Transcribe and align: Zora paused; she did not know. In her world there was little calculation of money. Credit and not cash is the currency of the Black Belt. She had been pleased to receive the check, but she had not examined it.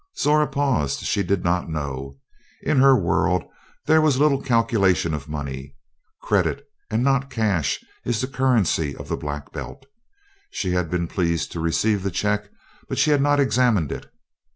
Zora 0.17 0.47
paused; 0.47 1.01
she 1.03 1.21
did 1.21 1.43
not 1.43 1.69
know. 1.69 2.17
In 2.63 2.79
her 2.79 2.97
world 2.99 3.43
there 3.85 4.01
was 4.01 4.17
little 4.17 4.41
calculation 4.41 5.13
of 5.13 5.29
money. 5.29 5.75
Credit 6.23 6.67
and 6.89 7.03
not 7.03 7.29
cash 7.29 7.85
is 8.03 8.19
the 8.19 8.25
currency 8.25 8.95
of 8.95 9.09
the 9.09 9.15
Black 9.15 9.51
Belt. 9.51 9.85
She 10.49 10.71
had 10.71 10.89
been 10.89 11.07
pleased 11.07 11.51
to 11.51 11.59
receive 11.59 12.01
the 12.01 12.09
check, 12.09 12.49
but 12.89 12.97
she 12.97 13.11
had 13.11 13.21
not 13.21 13.39
examined 13.39 13.91
it. 13.91 14.11